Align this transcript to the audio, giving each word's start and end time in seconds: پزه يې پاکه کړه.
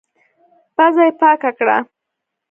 پزه 0.75 1.03
يې 1.07 1.11
پاکه 1.19 1.51
کړه. 1.57 1.77